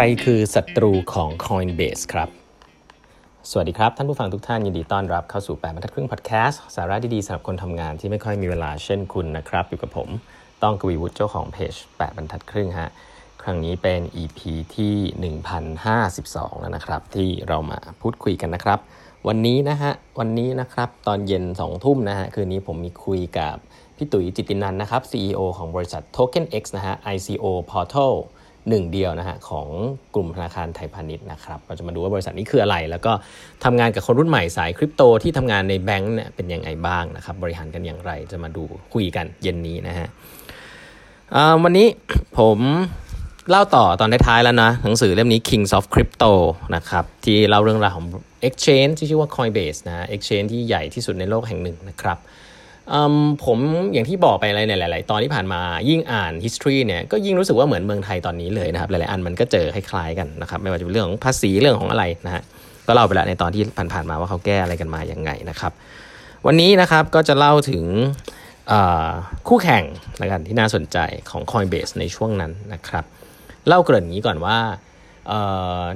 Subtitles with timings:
[0.00, 2.28] รคือศัตรูของ Coinbase ครับ
[3.50, 10.08] สวัสดีครับ ท่านผู้ฟังทุกท่านยินดีต้อนรับเข้าสู่8บรรทัดครึ่งพอดแคสต์สาระดีๆสำหรับคนทำงานที่ไม่ค่อยมีเวลาเช่นคุณนะครับ อยู่กับผม
[10.62, 12.90] ต้องกวีวุฒิเจ้าของเพจ8บรรทัดครึ่งฮะ
[13.42, 14.40] ครั้งนี้เป็น EP
[14.76, 14.94] ที่
[15.74, 18.78] 1052 แล้วนะครับ ที่เรามาพูดคุยกันนะครับ
[19.28, 23.54] วันนี้นะฮะวันนี้นะครับตอนเย็น 2 ทุ่มนะฮะคืนนี้ผมมีคุยกับ
[23.96, 28.14] พี่ตุ๋ยจิตินันนะครับ CEO ของบริษัท Token X นะฮะ ICO Portal
[28.68, 29.68] หนึ่งเดียวนะฮะของ
[30.14, 33.12] กลุ่มธนาคารไทยพาณิชย์นะครับเราจะมาดูว่าบริษัทนี้คืออะไร แล้วก็
[33.64, 40.08] ทำงานกับคนรุ่นใหม่สายคริปโตที่ทำงานในแบงก์เนี่ยเป็นยังไงบ้างนะครับบริหารกันอย่างไรจะมาดูคุยกันเย็นนี้นะฮะ
[41.62, 41.86] วันนี้
[42.38, 42.58] ผม
[43.50, 46.32] เล่าต่อตอนท้ายๆแล้วนะ หนังสือเล่มนี้ Kings of Crypto
[46.76, 48.06] นะครับที่เล่าเรื่องราวของ
[48.48, 52.18] Exchange ที่ชื่อว่า Coinbase นะ Exchange ที่ใหญ่ที่สุดในโลกแห่งหนึ่งนะครับ
[53.44, 53.58] ผม
[53.92, 62.42] อย่างที่บอกไปอะไรในหลาย ๆ ตอนที่ผ่านมายิ่งอ่าน history เนี่ยก็ยิ่งรู้สึกว่าเหมือนเมืองไทยตอนนี้เลยนะครับหลาย ๆ อันมันก็เจอคล้าย ๆ กันนะครับไม่ว่าจะเป็นเรื่องของภาษีเรื่องของอะไรนะฮะ
[62.86, 63.62] ก็เล่าไปแล้วในตอนที่
[63.92, 65.72] ผ่าน ๆ มาว่าเขาแก้อะไรกันมาอย่างไงนะครับ
[66.46, 67.84] วันนี้นะครับก็จะเล่าถึง
[69.48, 69.84] คู่แข่ง
[70.20, 70.98] ละกันที่น่าสนใจ
[71.30, 73.04] ของ Coinbase ในช่วงนั้นนะครับ
[73.68, 74.58] เล่าเกริ่นนี้ก่อนว่า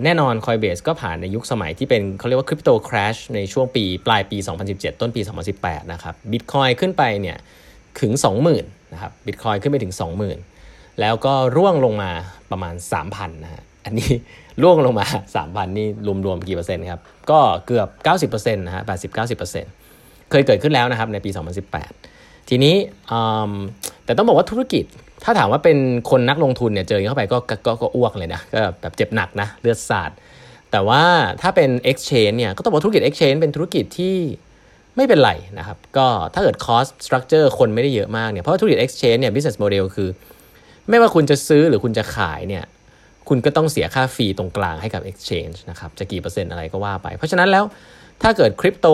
[0.05, 5.21] แน่นอน Coinbase ก็ผ่านในยุคสมัยที่เป็นเขาเรียกว่าคริปโตคราชในช่วงปีปลายปี 2017 ต้นปี
[5.57, 7.37] 2018 นะครับบิตคอยขึ้นไปเนี่ย
[8.01, 8.13] ถึง
[8.53, 9.95] 20,000นะครับบิตคอยขึ้นไปถึง
[10.47, 12.11] 20,000 แล้วก็ร่วงลงมา
[12.51, 14.11] ประมาณ 3,000นะฮะอันนี้
[14.63, 15.07] ร่วงลงมา
[15.43, 15.87] 3,000 นี่
[16.27, 17.89] รวมๆกี่เปอร์เซ็นต์ครับ ก็เกือบ
[18.31, 18.83] 90%นะฮะ
[19.37, 21.31] 80-90%เคยเกิดขึ้นแล้วนะครับในปี
[21.91, 22.77] 2018 ทีนี้
[24.05, 24.85] แต่ต้องบอกว่าธุรกิจ
[25.25, 25.79] ถ้าถามว่าเป็น
[26.11, 30.11] คนนักลงทุนเนี่ยเจอเข้าไปก็ก็ก็อ้วกเลยนะก็แบบเจ็บหนักนะเลือดสาด
[30.71, 31.03] แต่ว่า
[31.43, 34.17] ถ้าเป็น exchange เนี่ยก็ต้องบอกธุรกิจ exchange เป็นธุรกิจที่
[34.97, 40.09] ไม่เป็นไรนะครับ ก็ถ้าเกิด cost structure คนไม่ได้เยอะมากเนี่ยเพราะธุรกิจ exchange เนี่ย business model คือ
[40.89, 42.65] ไม่ว่าคุณจะซื้อหรือคุณจะขายเนี่ย
[43.29, 47.65] คุณก็ต้องเสียค่าฟรีตรงกลางให้กับ exchange นะครับจะกี่เปอร์เซ็นต์อะไรก็ว่าไป เพราะฉะนั้นแล้ว
[48.23, 48.87] ถ้าเกิดคริปโต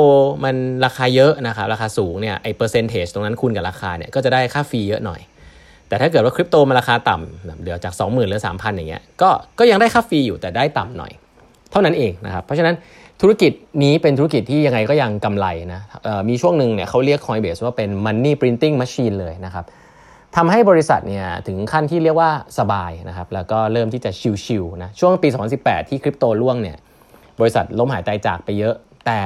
[0.44, 5.20] มันราคาเยอะนะครับราคาสูงเนี่ยไอ้เปอร์เซนเทจตรงนั้นคูณกับราคาเนี่ยก็จะได้ค่าฟรีเยอะหน่อย
[5.88, 11.12] แต่ถ้าเกิดว่าคริปโตมันราคาต่ำเหลือจาก 20,000หรือ 3,000 อย่างเงี้ยก็ก็ยังได้ค่าฟรีอยู่แต่ได้ต่ำหน่อย
[11.70, 12.74] เท่านั้นเองนะครับเพราะฉะนั้น
[13.20, 13.52] ธุรกิจ
[13.82, 15.80] นี้เป็นธุรกิจที่ยังไงก็ยังกำไรนะ
[16.28, 19.64] มีช่วงหนึ่งเนี่ยเขาเรียก Coinbase ว่าเป็น money printing machine เลยนะครับ
[20.36, 24.10] ทำให้บริษัทเนี่ยถึงขั้นที่เรียกว่าสบายนะครับแล้วก็เริ่มที่จะ
[24.44, 26.76] ชิวๆนะช่วงปี 2018 ที่คริปโตล่วงเนี่ย
[27.41, 28.75] บริษัทล้มหายตายจากไปเยอะ
[29.06, 29.20] แต่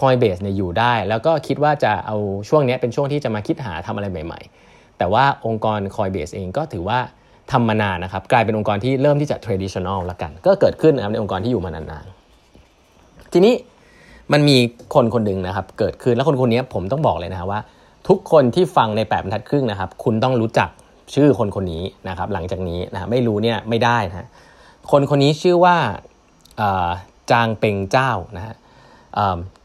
[0.00, 2.16] Coinbase เนี่ยอยู่ได้ แล้วก็คิดว่าจะเอา
[2.48, 4.65] ช่วงนี้เป็นช่วงที่จะมาคิดหาทำอะไรใหม่ๆ
[4.98, 6.98] แต่ว่าองค์กร Coinbase เองก็ถือว่า
[7.52, 13.54] ทำมานานนะครับ กลายเป็นองค์กรที่เริ่มที่จะ traditional ละกัน ก็เกิดขึ้นนะครับในองค์กรที่อยู่มานานๆ ทีนี้
[14.32, 14.56] มันมี
[14.94, 17.60] คนคนหนึ่งนะครับ เกิดขึ้นแล้วคนคนนี้ผมต้องบอกเลยนะครับว่า
[18.08, 20.68] ทุกคนที่ฟังในแปดบรรทัดครึ่งนะครับ คุณต้องรู้จัก
[21.14, 24.28] ชื่อคนคนนี้นะครับ หลังจากนี้นะไม่รู้เนี่ยไม่ได้นะ
[24.90, 25.76] คนคนนี้ชื่อว่า
[27.30, 28.54] จางเปงเจ้านะฮะ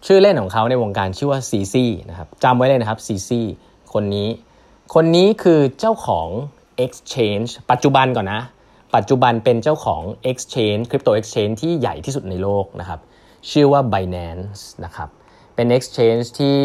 [0.05, 3.41] ชื่อเล่นของเขาในวงการชื่อว่าซีซีนะครับจำไว้เลยนะครับซีซี
[3.93, 4.27] คนนี้
[4.95, 6.27] คนนี้คือเจ้าของ
[6.85, 8.41] exchange ปัจจุบันก่อนนะ
[8.95, 12.99] ปัจจุบันเป็นเจ้าของ exchange crypto exchange ที่ใหญ่ที่สุดในโลกนะครับ
[13.51, 15.09] ชื่อว่า Binance นะครับ
[15.55, 16.57] เป็น exchange ที่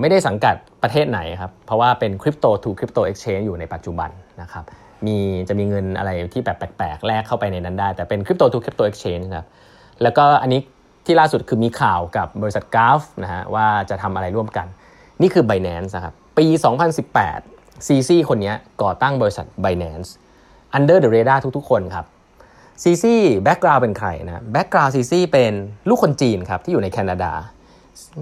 [0.00, 4.10] ไม่ได้สังกัดประเทศไหนครับ เพราะว่าเป็น crypto to crypto exchange อยู่ในปัจจุบัน
[4.42, 4.64] นะครับ
[5.06, 5.18] มี
[5.48, 9.48] จะมีเงินอะไรที่แบบแปลกๆ แลกเข้าไปในนั้นได้ แต่เป็น crypto to crypto exchange ครับ
[10.02, 10.60] แล้วก็อันนี้
[11.06, 14.66] ที่ล่าสุดคือมีข่าวกับบริษัท GAF นะฮะว่าจะทำอะไรร่วมกัน
[15.22, 16.46] นี่คือ Binance นะครับ ปี
[17.16, 20.10] 2018 CZ คนนี้ก่อตั้งบริษัท Binance
[20.76, 22.06] Under the radar ทุกๆ คนครับ
[22.82, 25.52] CZ background เป็นใครนะ background CZ เป็น
[25.88, 27.32] ลูกคนจีนครับที่อยู่ในแคนาดา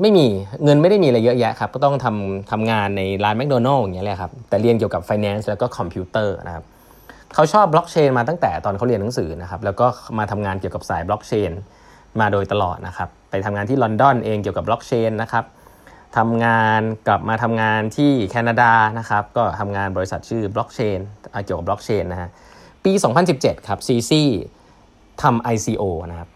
[0.01, 0.27] ไม่มี
[0.65, 6.65] เงินไม่ได้มีอะไรเยอะแยะครับก็ต้องทำทำงานในร้านแมคโดนัลล์อย่างเงี้ยแหละครับแต่เรียนเกี่ยวกับ finance แล้วก็คอมพิวเตอร์นะครับ
[7.35, 9.87] เขาชอบบล็อกเชนมาตั้งแต่ตอนเขาเรียนหนังสือนะครับแล้วก็
[10.19, 11.53] มาทำงานเกี่ยวกับสายบล็อกเชน
[12.21, 15.45] มาโดยตลอดนะครับไปทำงานที่ลอนดอนเองเกี่ยวกับบล็อกเชนนะครับ
[16.17, 20.99] ทำงานกลับมาทำงานที่แคนาดานะครับก็ทำงานบริษัทชื่อบล็อกเชน
[21.45, 22.29] เกี่ยวกับบล็อกเชนนะฮะ
[22.85, 22.93] ปี
[23.31, 24.23] 2017 ครับซีซี
[25.23, 26.29] ทำ ICO นะครับ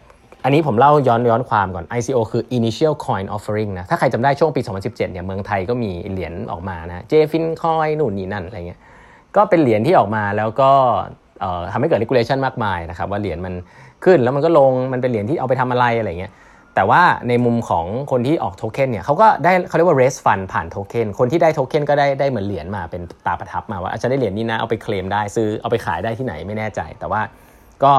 [0.44, 8.81] อันนี้ผมเล่าย้อนย้อนความก่อน ICO คือ Initial Coin Offering นะถ้าใครจำได้ช่วงปี 2017 เนี่ยเมืองไทยก็มีเหรียญออกมานะ JFin Coin นู่นนี่นั่นอะไรเงี้ย
[9.37, 10.70] ก็เป็นเหรียญที่ออกมาแล้วก็
[11.72, 13.54] ทำให้เกิด regulation มากมายนะครับว่าเหรียญมัน
[14.04, 16.32] ขึ้นแล้วมันก็ลงมันเป็นเหรียญที่เอาไปทำอะไรอะไรเงี้ย
[16.74, 27.20] แต่ว่าในมุมของคนที่ออกโทเค็นเนี่ยเขาก็ได้เขาเรียกว่า raise fund ผ่านโทเค็นคนที่ได้โทเค็นก็ได้ได้เหมือนเหรียญมาเป็นตาประทับมาว่าอาจจะได้เหรียญนี้นะเอาไปเคลมได้ซื้อเอาไปขายได้ที่ไหนไม่แน่ใจ แต่ว่า
[27.82, 27.92] ก็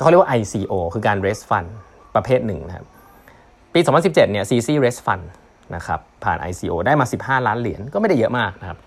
[0.00, 1.68] เขาเรียกว่า ICO คือการ raise fund
[2.14, 2.86] ประเภทหนึ่งนะครับ
[3.74, 5.24] ปี 2017 เนี่ย CC raise fund
[5.74, 8.78] นะครับผ่าน ICO ได้มา 15 ล้านเหรียญก็ไม่ได้เยอะมากนะครับ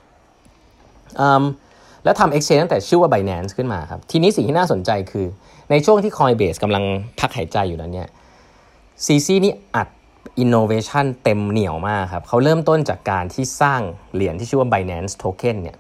[2.04, 5.28] แล้วทำ exchange ตั้งแต่ชื่อว่า Binance ขึ้นมาครับทีนี้สิ่งที่น่าสนใจคือ
[5.72, 6.84] ในช่วงที่ Coinbase กำลัง
[7.20, 8.08] พักหายใจอยู่นั้นเนี่ย
[9.06, 9.88] ซีซีนี่อัด
[10.44, 13.82] innovation เต็มเหนียวมากครับเขาเริ่มต้นจากการที่สร้าง
[14.14, 15.78] เหรียญที่ชื่อว่า Binance Token เนี่ย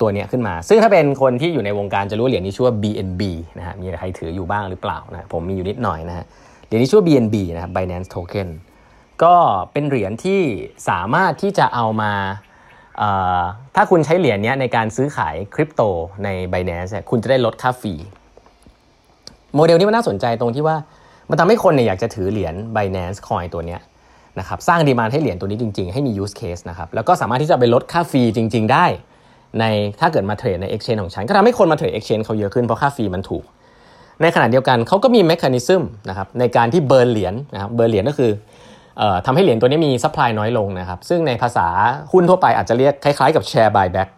[0.00, 3.22] ตัวนี้ขึ้นมา ซึ่งถ้าเป็นคนที่อยู่ในวงการจะรู้เหรียญนี้ชื่อว่า BNB
[3.58, 6.24] นะฮะมีใครถืออยู่บ้างหรือเปล่านะผมมีอยู่นิดหน่อยนะฮะ
[6.66, 8.48] เหรียญนี้ชื่อว่า BNB นะครับ Binance Token
[9.22, 9.34] ก็
[9.72, 10.40] เป็นเหรียญที่
[10.88, 12.12] สามารถที่จะเอามา
[13.74, 15.82] ถ้าคุณใช้เหรียญนี้ในการซื้อขายคริปโต
[16.24, 17.94] ใน Binance คุณจะได้ลดค่า fee
[19.54, 20.76] โมเดลนี้มันน่าสนใจตรงที่ว่า
[21.30, 23.80] มันทำให้คนเนี่ยอยากจะถือเหรียญ Binance Coin ตัวเนี้ย
[24.38, 28.86] นะครับสร้าง demand ให้เหรียญตัวนี้จริง ๆ ให้มี use case นะครับแล้วก็สามารถที่จะไปลดค่า fee จริง ๆ ได้
[29.60, 29.64] ใน
[30.00, 33.44] ถ้าเกิดมา trade ใน exchange ของฉัน ก็ทำให้คนมา trade exchange เขาเยอะขึ้นเพราะค่า fee มันถูก
[34.22, 38.30] ในขณะเดียวกันเขาก็มี mechanismนะครับในการที่ burn เหรียญนะครับ burn เหรียญก็คือ
[39.26, 41.66] ทำให้เหรียญตัวนี้มี supply น้อยลงนะครับซึ่งในภาษา
[42.12, 44.08] หุ้นทั่วไปอาจจะเรียกคล้ายๆกับ share buyback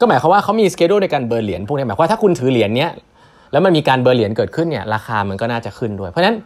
[0.00, 2.90] ก็หมายความว่าเขามี schedule ในการ burn เหรียญพวกนี้หมายความว่าถ้าคุณถือเหรียญเนี้ย
[3.52, 6.36] แล้วมันมีการ burn เหรียญเกิดขึ้นเนี่ยราคามันก็น่าจะขึ้นด้วย เพราะฉะนั้น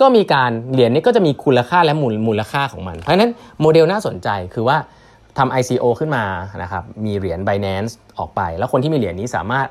[0.00, 3.30] ก็มีการเหรียญนี้ก็จะมีคุณค่าและมูลมูลค่าของมัน เพราะฉะนั้น
[3.60, 4.76] โมเดลน่าสนใจคือว่า
[5.38, 6.24] ทำ ICO ขึ้นมา
[6.62, 9.66] นะครับมีเหรียญ Binance ออกไป แล้วคนที่มีเหรียญนี้สามารถ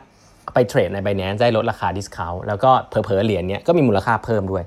[0.53, 4.63] ไปเทรดใน Binance ได้ลดราคา discount แล้วก็เผลอๆเหรียญนี้ก็มีมูลค่าเพิ่มด้วย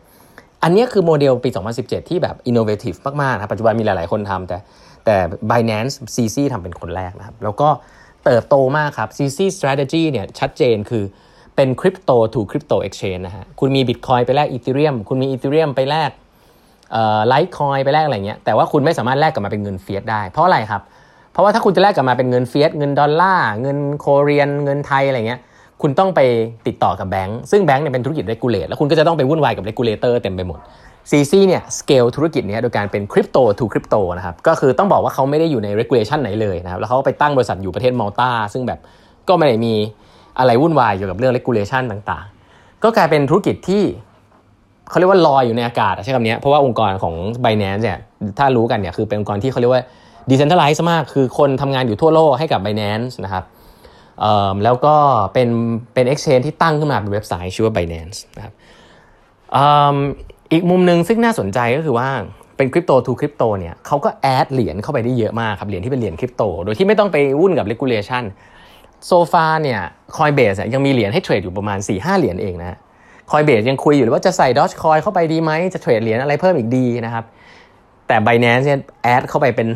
[0.63, 1.51] อันนี้คือโมเดลปี
[1.81, 4.59] 2017 ที่แบบ innovative มากๆนะปัจจุบันมีหลายๆคนทำแต่
[5.05, 5.17] แต่
[5.51, 7.69] Binance CZ ทำเป็นคนแรกนะครับแล้วก็
[8.25, 11.05] เติบโตมากครับ CZ strategy เนี่ยชัดเจนคือ
[11.57, 16.11] เป็น crypto to crypto exchange นะฮะคุณมีบิตคอยไปแลก Ethereum คุณมี Ethereum ไปแลก
[17.29, 20.83] Litecoin ไปแลกอะไรเงี้ยแต่ว่าคุณไม่สามารถแลกกลับมาเป็นเงิน fiat ได้ เพราะอะไรครับ
[21.33, 25.41] เพราะว่าถ้าคุณจะแลกกลับมาเป็นเงิน fiat เงินดอลลาร์เงิน Korean เงินไทยอะไรเงี้ย
[25.83, 26.21] คุณต้องไป
[26.67, 30.59] ติดต่อกับแบงก์ซึ่งแบงก์เนี่ยเป็นธุรกิจ regulate แล้วคุณก็จะต้องไปวุ่นวายกับ regulator เต็มไปหมด
[31.11, 38.79] CZ เนี่ยสเกลธุรกิจนี้โดยการเป็น crypto to crypto นะครับก็คือต้องบอกว่าเขาไม่ได้อยู่ใน regulation ไหนเลยนะครับแล้วเขาไปตั้งบริษัทอยู่ประเทศมาลตาซึ่งแบบ
[39.29, 39.75] ก็ไม่ได้มี
[40.39, 43.83] อะไรวุ่นวายเกี่ยวกับเรื่อง regulation ต่างๆ ก็กลายเป็นธุรกิจที่
[44.89, 47.99] เขาเรียกว่าลอยอยู่ในอากาศใช่คำนี้เพราะว่าองค์กรของ Binance เนี่ย
[48.39, 49.83] ถ้ารู้กันเนี่ยคือเป็นองค์กรที่เขาเรียกว่า
[50.31, 53.45] decentralized มาก คือคนทำงานอยู่ทั่วโลกให้กับ Binance นะครับ
[54.65, 54.95] แล้วก็
[55.33, 55.49] เป็น
[55.95, 58.55] เป็น exchange ที่ตั้งขึ้นมาเป็นเว็บไซต์ชื่อว่า Binance นะครับ
[60.53, 62.09] อีกมุมหนึ่งซึ่งน่าสนใจก็คือว่า
[62.57, 68.25] เป็นคริปโตทูคริปโตเนี่ยเขาก็แอดเหรียญเข้าไปได้เยอะมากครับเหรียญที่เป็นเหรียญคริปโต โดยที่ไม่ต้องไปวุ่นกับ regulation
[69.07, 69.81] โซฟาเนี่ย
[70.17, 72.79] คอยเบสยังมีเหรียญให้เทรดอยู่ประมาณ4-5เหรียญเองนะ
[73.31, 77.25] Coinbase ยังคุยอยู่เลยว่าจะใส่ดอชคอยเข้าไปดีไหมจะเทรดเหรียญอะไรเพิ่มอีกดีนะครับ
[78.09, 79.69] แต่ Binance เนี่ย add เข้าไปเป็น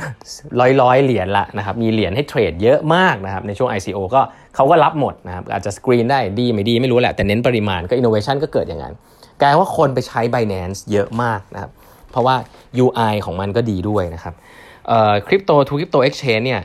[0.61, 4.21] ร้อยร้อยเหรียญละนะครับมีเหรียญให้เทรดเยอะมากนะครับในช่วง ICO ก็
[4.55, 8.95] เขาก็รับหมดนะครับอาจจะสกรีนได้ดีไม่ดีไม่รู้แหละแต่เน้นปริมาณก็อินโนเวชันก็เกิดอย่างนั้น
[9.41, 11.71] กลายว่าคนไปใช้ Binance เยอะมากนะครับ
[12.11, 12.37] เพราะว่า
[12.85, 14.35] UI ของมันก็ดีด้วยนะครับ
[15.27, 16.61] crypto to crypto exchange เนี่ย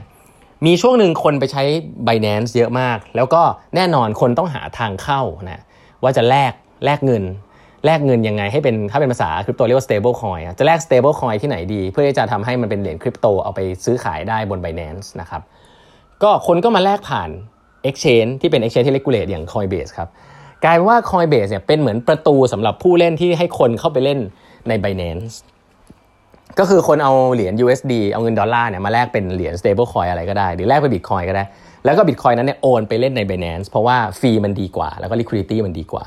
[0.65, 1.63] มีช่วงหนึ่งคนไปใช้
[2.07, 3.41] Binance เยอะมาก แล้วก็
[3.75, 5.63] แน่นอนคนต้องหาทางเข้านะ
[6.03, 6.53] ว่าจะแลก
[6.85, 7.23] แลกเงิน
[7.85, 15.41] แลกเงินยังไงให้เป็นถ้าเป็นภาษาคริปโตเรียกว่า stable coin จะแลก stable coin ที่ไหนดี เพื่อที่จะทำให้มันเป็นเหรียญคริปโตเอาไปซื้อขายได้บน Binance นะครับ
[16.23, 17.29] ก็คนก็มาแลกผ่าน
[17.89, 20.09] exchange ที่เป็น exchange ที่ regulate อย่าง Coinbase ครับ
[20.65, 24.19] กลายว่า Coinbase เนี่ยเป็นเหมือนประตูสำหรับผู้เล่นที่ให้คนเข้าไปเล่น
[24.67, 25.35] ใน Binance
[26.59, 31.43] ก็คือคนเอาเหรียญ USD เอาเงินดอลลาร์เนี่ยมาแลกเป็นเหรียญ stable coin อะไรก็ได้ หรือแลกเป็นบิตคอยก็ได้
[31.85, 36.03] แล้วก็บิตคอยนั้นเนี่ยโอนไปเล่นใน Binance เพราะว่าฟรีมันดีกว่า แล้วก็ liquidity มันดีกว่า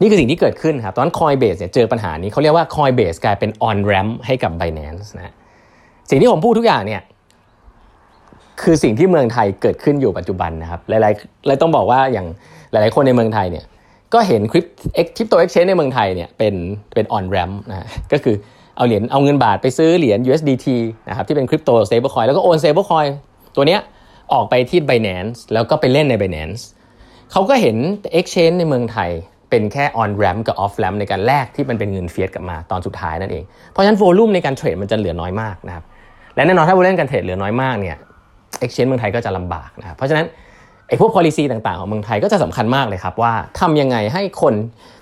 [0.00, 5.34] นี่คือสิ่งที่เกิดขึ้นครับ ตอน Coinbase เนี่ยเจอปัญหานี้เขาเรียกว่า Coinbase กลายเป็น on ramp ให้กับ Binance นะ
[6.10, 7.02] สิ่งที่ผมพูดทุกอย่างเนี่ย
[8.62, 12.26] คือสิ่งที่เมืองไทยเกิดขึ้นอยู่ปัจจุบันนะครับหลายๆเลยต้องบอกว่าอย่าง
[12.72, 13.64] หลาย ๆ คนในเมืองไทยเนี่ย
[14.14, 14.66] ก็เห็นคริป
[15.16, 16.54] คริปโตเอ็กชแนนในเมืองไทยเนี่ยเป็น
[16.94, 18.36] เป็น on ramp นะก็คือ
[18.76, 20.66] เอาเหรียญเอาเงินบาทไปซื้อเหรียญ USDT
[21.08, 23.06] นะครับที่เป็นคริปโต stablecoin แล้วก็โอน stablecoin
[23.56, 23.80] ตัวเนี้ย
[24.32, 26.60] ออกไปที่ Binance แล้วก็ไปเล่นใน Binance
[27.32, 27.76] เขาก็เห็น
[28.18, 29.10] Exchange ในเมืองไทย
[29.50, 35.84] เป็นแค่ on ramp กับ off ramp ในการแลกที่มันเป็นเงิน fiat กลับมาตอนสุดท้ายนั่นเอง เพราะฉะนั้น volume ในการเทรดมันจะเหลือน้อยมากนะครับ
[36.34, 37.96] และแน่นอนถ้า volume การเทรดเหลือน้อยมากเนี่ย
[38.64, 40.26] Exchange เมืองไทยก็จะลำบากนะครับเพราะฉะนั้น
[40.88, 44.54] ไอ้พวก policy ต่างๆ ของเมืองไทยก็จะสำคัญมากเลยครับว่าทำยังไงให้คน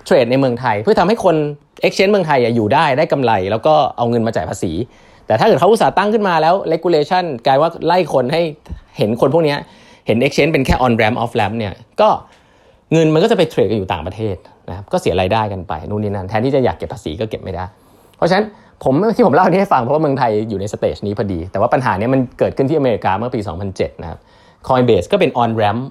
[0.05, 1.35] เทรดในเมืองไทย เพื่อทำให้คน
[1.83, 4.71] exchange เมืองไทยอยู่ได้ได้กำไร แล้วก็เอาเงินมาจ่ายภาษี
[5.27, 8.41] แต่ถ้าเกิดเขาอุตสาห์ตั้งขึ้นมาแล้ว regulation กลายว่าไล่คนให้
[8.97, 9.55] เห็นคนพวกนี้
[10.07, 12.09] เห็น exchange เป็นแค่ on ramp off ramp เนี่ยก็
[12.93, 14.35] เงินมันก็จะไปเทรดกันอยู่ต่างประเทศ
[14.69, 17.65] นะครับก็เสียรายได้กันไปนู่นนี่นั่นแทนที่จะอยากเก็บภาษีก็เก็บไม่ได้
[18.17, 18.45] เพราะฉะนั้น
[18.83, 23.39] ผมที่ผมเล่านี้ให้ฟังเพราะว่าเมืองไทยอยู่ในสเตจนี้พอดี แต่ว่าปัญหานี้มันเกิดขึ้นที่อเมริกาเมื่อปี
[23.71, 24.19] 2007 นะครับ
[24.67, 25.81] Coinbase ก็เป็น on ramp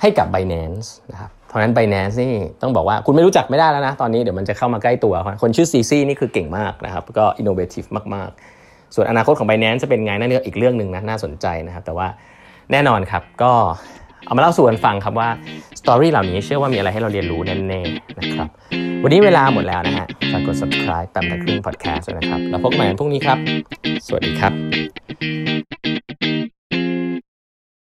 [0.00, 8.30] ให้กับ Binance นะครับ เพราะนั้น Binance นี่ต้องบอกว่าคุณไม่รู้จักไม่ได้แล้วนะ ตอนนี้เดี๋ยวมันจะเข้ามาใกล้ตัว คนชื่อ CC นี่คือเก่งมากนะครับ ก็ innovative มาก
[8.62, 12.08] ๆ ส่วนอนาคตของ Binance จะเป็นไงนั่นก็อีกเรื่องหนึ่งนะน่าสนใจนะครับ แต่ว่า
[12.72, 13.52] แน่นอนครับก็
[14.26, 15.28] เอามาเล่าสู่กันฟังครับว่า
[15.80, 18.48] สตอรี่เหล่านี้เชื่อว่ามีอะไรให้เราเรียนรู้แน่ๆนะครับ
[19.02, 23.38] วันนี้เวลาหมดแล้วนะฮะฝากกด subscribe แปมตะครึ่ง podcast นะครับ แล้วพบกันใหม่พรุ่งนี้ครับ
[24.06, 24.52] สวัสดีครับ